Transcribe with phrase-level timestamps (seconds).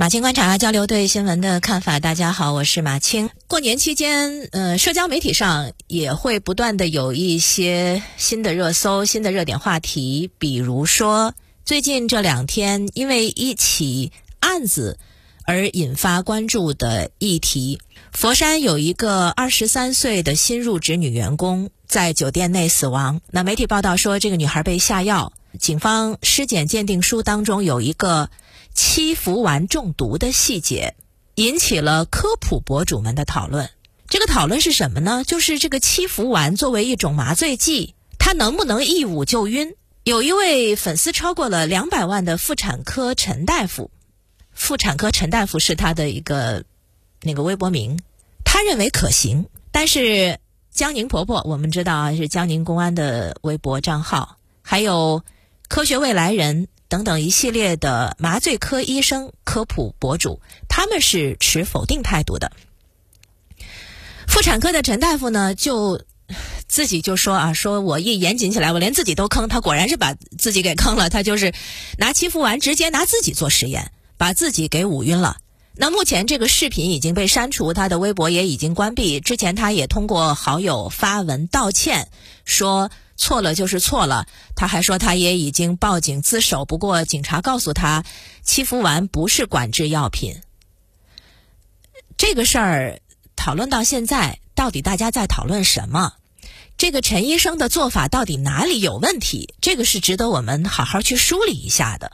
[0.00, 1.98] 马青观察交流对新闻的看法。
[1.98, 3.30] 大家好，我是马青。
[3.48, 10.30] 过年期间，呃，社交媒体上也会不断的有一些新的热搜、新的热点话题。
[10.38, 11.34] 比如说，
[11.64, 15.00] 最近这两天因为一起案子
[15.44, 17.80] 而引发关注的议题，
[18.12, 23.20] 佛山有一个二十三岁的新入职女员工在酒店内死亡。
[23.32, 25.32] 那媒体报道说，这个女孩被下药。
[25.58, 28.30] 警方尸检鉴定书当中有一个。
[28.80, 30.94] 七福丸中毒的细节
[31.34, 33.70] 引起了科普博主们的讨论。
[34.06, 35.24] 这个讨论是什么呢？
[35.26, 39.74] 就是这个七福丸作为一种麻醉剂，它能不能一捂就晕？
[40.04, 43.90] 有一位粉丝超过了两百万的妇产科陈大夫，
[44.52, 46.62] 妇产科陈大夫是他的一个
[47.22, 47.98] 那个微博名，
[48.44, 49.46] 他认为可行。
[49.72, 50.38] 但是
[50.70, 55.24] 江宁婆婆，我们知道啊，是江宁公安的微博账号，还有
[55.66, 56.68] 科学未来人。
[56.88, 62.50] 等等一系列的麻醉科医生、科普博主，他们是持否定态度的。
[64.26, 66.02] 妇产科的陈大夫呢，就
[66.66, 69.48] 自己就说啊，说我一严谨起来，我连自己都坑。
[69.48, 71.52] 他果然是把自己给坑了，他就是
[71.98, 75.36] 拿七福丸直接拿自己做实验，把自己给捂晕了。
[75.74, 79.20] 那目前这个视频已经被删除，他的微博也已经关闭。
[79.20, 82.08] 之前他也通过好友发文道歉，
[82.46, 82.90] 说。
[83.18, 88.04] 错了就是错了，他还说他也已经报警自首，不过警察告诉他，
[88.42, 90.40] 七福丸不是管制药品。
[92.16, 93.00] 这个事儿
[93.36, 96.14] 讨论到现在，到底大家在讨论什么？
[96.76, 99.52] 这个陈医生的做法到底哪里有问题？
[99.60, 102.12] 这个是值得我们好好去梳理一下的。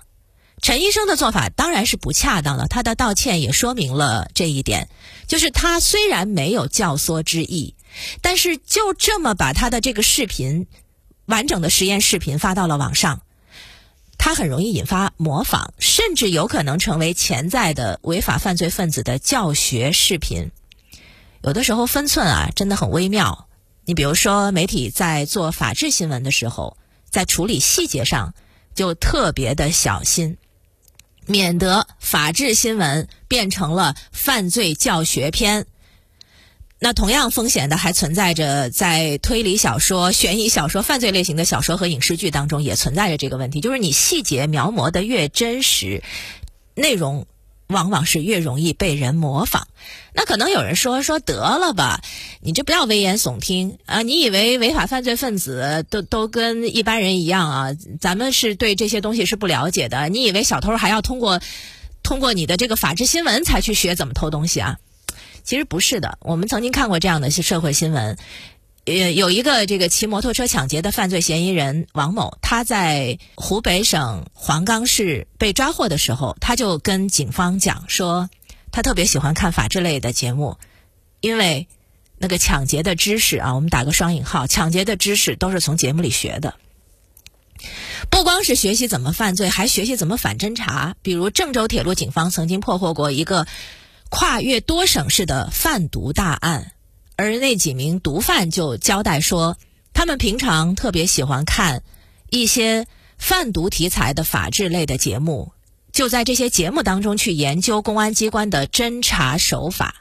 [0.62, 4.88] 陈医生的做法当然是不恰当的，他的道歉也说明了这一点，
[5.28, 7.74] 就是他虽然没有教唆之意，
[8.22, 10.66] 但是就这么把他的这个视频。
[11.26, 13.22] 完整的实验视频发到了网上，
[14.18, 20.50] 它很容易引发模仿，甚至有可能成为潜在的违法犯罪分子的教学视频。
[21.42, 23.48] 有的时候分寸啊，真的很微妙。
[23.84, 26.78] 你比如说，媒体在做法制新闻的时候，
[27.10, 28.34] 在处理细节上
[28.74, 30.38] 就特别的小心，
[31.26, 35.66] 免得法制新闻变成了犯罪教学片。
[36.84, 46.02] 那同样风险的还存在着，在推理小说、悬疑小说、犯罪类型的小说和影视剧当中，也存在着这个问题，就是你细节描摹的越真实，
[46.74, 47.24] 内容
[47.68, 49.66] 往往是越容易被人模仿。
[50.12, 52.02] 那可能有人说说得了吧，
[52.42, 54.02] 你这不要危言耸听啊！
[54.02, 57.68] 你以为违法犯罪分子都都跟一般人一样啊？
[57.98, 60.10] 咱们是对这些东西是不了解的。
[60.10, 61.40] 你以为小偷还要通过
[62.02, 64.76] 通过你的这个法制新闻才去学怎么偷东西啊？
[65.44, 68.16] 其实不是的，我们曾经看过这样的社会新闻，
[68.86, 78.30] 呃，有一个这个骑摩托车抢劫的犯罪嫌疑人王某，他在湖北省黄冈市被抓获的时候，他就跟警方讲说，
[78.72, 80.56] 他特别喜欢看法制类的节目，
[81.20, 81.68] 因为
[82.16, 86.54] 那个抢劫的知识啊，我们打个双引号，抢劫的知识都是从节目里学的，
[88.08, 90.96] 不光是学习怎么犯罪，还学习怎么反侦查。
[91.02, 93.46] 比如郑州铁路警方曾经破获过一个。
[94.10, 96.72] 跨越多省市的贩毒大案，
[97.16, 99.56] 而那几名毒贩就交代说，
[99.92, 101.82] 他们平常特别喜欢看
[102.30, 102.86] 一些
[103.18, 105.52] 贩毒题材的法制类的节目，
[105.92, 109.96] 就在这些节目当中去研究公安机关的侦查手法。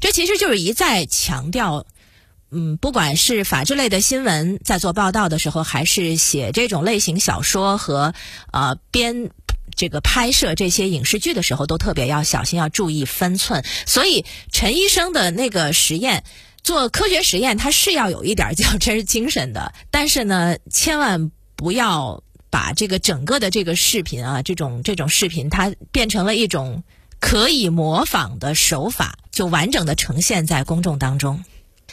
[0.00, 1.84] 这其实就是一再强调，
[2.50, 8.14] 嗯，不管是法制类的新闻在做报道的时候，还是写这种类型小说和
[8.52, 9.30] 呃编。
[9.80, 13.64] 这个拍摄这些影视剧的时候，都特别要小心，要注意分寸。
[13.86, 16.22] 所以陈医生的那个实验，
[16.62, 19.72] 做科学实验，他是要有一点 较真精神的。
[19.90, 26.84] 但是呢，千万不要把这个整个的这个视频啊，这种这种视频，它变成了一种
[27.18, 31.42] 可以模仿的手法，就完整的呈现在公众当中。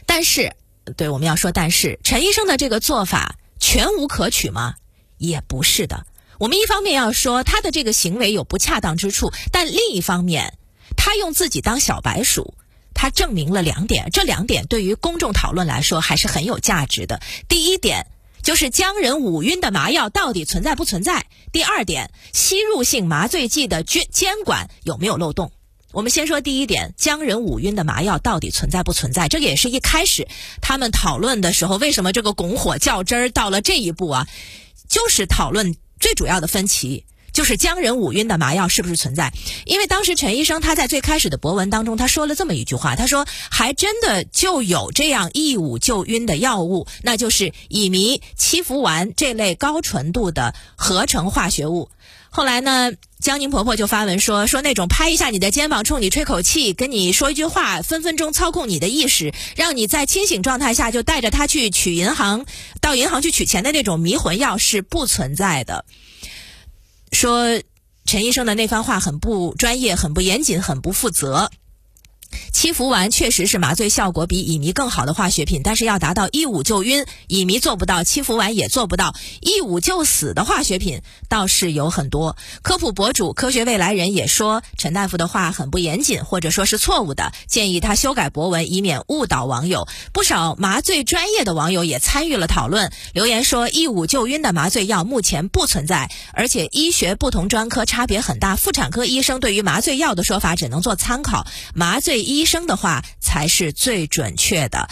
[0.06, 0.52] 但是，
[0.98, 4.76] 对我们要说，但是陈医生的这个做法全无可取吗？
[5.18, 6.06] 也不是的。
[6.40, 10.54] 我们一方面要说他的这个行为有不恰当之处，但另一方面，
[10.96, 12.54] 他用自己当小白鼠，
[12.94, 17.20] 他证明了两点，这两点对于公众讨论来说还是很有价值的。
[17.50, 18.06] 第一点
[18.44, 25.52] 就是将人捂晕的麻药到底存在不存在；第二点，吸入性麻醉剂的监监管有没有漏洞。
[25.92, 29.28] 我们先说第一点，将人捂晕的麻药到底存在不存在？
[29.28, 30.28] 这个也是一开始
[30.62, 34.28] 他们讨论的时候，为什么这个拱火较真儿到了这一步啊？
[34.88, 35.76] 就是讨论。
[36.00, 37.04] 最主要的分歧
[37.34, 39.32] 就是将人捂晕的麻药是不是存在？
[39.66, 51.90] 因为当时陈医生他在最开始的博文当中，他说了这么一句话，他说还真的就有这样一捂就晕的药物，那就是乙醚、七氟烷这类高纯度的合成化学物。
[52.38, 62.46] 后来呢，江宁婆婆就发文说说那种拍一下你的肩膀，冲你吹口气，跟你说一句话，分分钟操控你的意识，让你在清醒状态下就带着他去取银行，
[62.80, 65.84] 到银行去取钱的那种迷魂药是不存在的。
[67.12, 67.60] 说
[68.06, 71.50] 陈医生的那番话很不专业，很不严谨，很不负责。
[72.52, 79.16] 七氟丸确实是麻醉效果比乙醚更好的化学品，但是要达到一五就晕，乙醚做不到，七氟丸也做不到。
[79.42, 82.36] 一五就死的化学品倒是有很多。
[82.62, 89.88] 科普博主科学未来人也说陈大夫的话很不严谨，或者说是错误的，建议他修改博文，以免误导网友。
[90.12, 102.27] 不少麻醉专业的网友也参与了讨论，留言说一五就晕的麻醉药目前不存在，而且医学不同专科差别很大，妇产科医生对于麻醉药的说法只能做参考，麻醉。
[102.28, 104.90] 医生的话才是最准确的。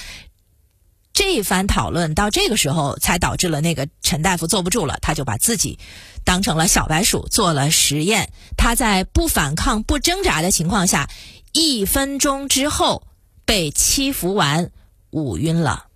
[1.14, 5.80] 这一番讨论到这个时候，才导致了那个陈大夫坐不住了，他就把自己
[6.24, 8.32] 当成了小白鼠做了实验。
[8.58, 11.10] 他在不反抗、不挣扎的情况下，
[11.54, 13.08] 一分钟之后
[13.46, 14.72] 被七服完
[15.12, 15.88] 捂晕了。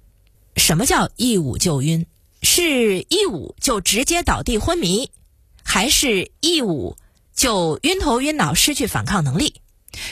[0.56, 2.06] 什么叫一捂就晕？
[2.42, 5.12] 是一捂就直接倒地昏迷，
[5.64, 6.96] 还是一捂
[7.36, 9.62] 就晕头晕脑、失去反抗能力？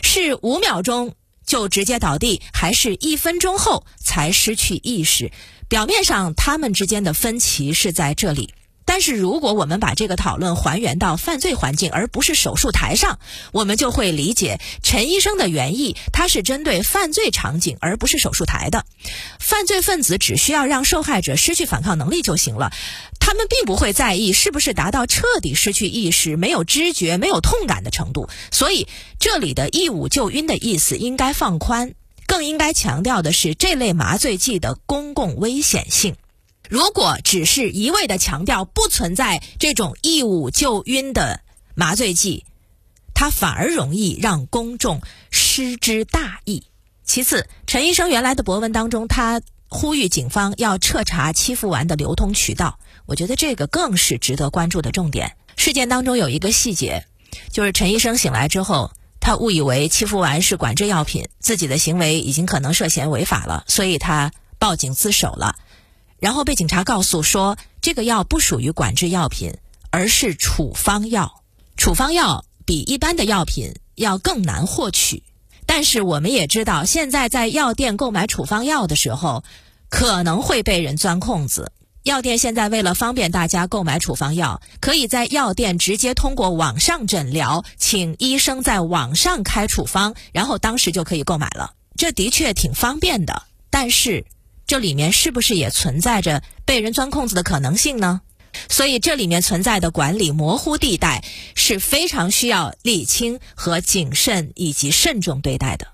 [0.02, 1.14] 是五秒钟
[1.46, 5.32] 就直接倒地，还是一分钟后才失去意识？
[5.70, 8.54] 表面上他们之间的分歧是在这里。
[8.98, 13.20] 但是如果我们把这个讨论还原到犯罪环境，而不是手术台上，
[13.52, 15.96] 我们就会理解陈医生的原意。
[16.12, 18.86] 他是针对犯罪场景，而不是手术台的。
[19.40, 22.72] 犯罪分子只需要让受害者失去反抗能力就行了，
[23.20, 28.28] 他们并不会在意是不是达到彻底失去意识、没有知觉、没有痛感的程度。
[28.50, 28.88] 所以，
[29.20, 31.94] 这里的一捂就晕的意思应该放宽，
[32.26, 36.16] 更应该强调的是这类麻醉剂的公共危险性。
[36.70, 41.42] 如果只是一味的强调不存在这种一捂就晕的
[41.76, 42.46] 麻醉剂，
[43.14, 46.64] 它反而容易让公众失之大意。
[47.04, 55.38] 其次，陈医生原来的博文当中，他呼吁警方要彻查七福丸的流通渠道，我觉得这个更是值得关注的重点。
[55.56, 57.06] 事件当中有一个细节，
[57.52, 58.92] 就是陈医生醒来之后，
[59.22, 65.56] 他误以为七福丸是管制药品，自己的行为已经可能涉嫌违法了，所以他报警自首了。
[66.20, 69.54] 然后被警察告诉说，这个药不属于管制药品，
[69.92, 71.44] 而是处方药。
[71.76, 75.24] 处方药比一般的药品要更难获取。
[75.68, 79.44] 但是我们也知道，现在在药店购买处方药的时候，
[79.90, 81.72] 可能会被人钻空子。
[82.04, 91.74] 药店现在为了方便大家购买处方药，可以在药店直接通过网上诊疗，请医生在网上开处方，然后当时就可以购买了。
[91.96, 94.26] 这的确挺方便的，但是。
[94.68, 98.22] 这里面是不是也存在着被人钻空子的可能性呢？
[98.70, 101.24] 所以这里面存在的管理模糊地带
[101.56, 105.88] 是非常需要理清和谨慎以及慎重对待的。